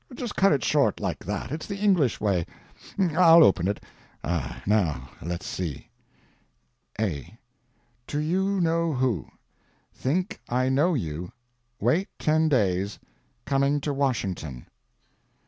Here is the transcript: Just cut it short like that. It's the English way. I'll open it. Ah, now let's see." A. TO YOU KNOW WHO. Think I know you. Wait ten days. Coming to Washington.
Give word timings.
Just 0.15 0.35
cut 0.35 0.51
it 0.51 0.63
short 0.65 0.99
like 0.99 1.23
that. 1.25 1.51
It's 1.51 1.67
the 1.67 1.77
English 1.77 2.19
way. 2.19 2.43
I'll 2.97 3.43
open 3.43 3.67
it. 3.67 3.83
Ah, 4.23 4.59
now 4.65 5.11
let's 5.21 5.45
see." 5.45 5.89
A. 6.99 7.37
TO 8.07 8.17
YOU 8.17 8.59
KNOW 8.59 8.93
WHO. 8.93 9.27
Think 9.93 10.39
I 10.49 10.69
know 10.69 10.95
you. 10.95 11.31
Wait 11.79 12.07
ten 12.17 12.49
days. 12.49 12.97
Coming 13.45 13.79
to 13.81 13.93
Washington. 13.93 14.65